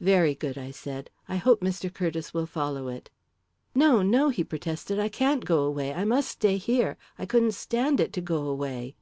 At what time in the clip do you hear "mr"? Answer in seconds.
1.60-1.92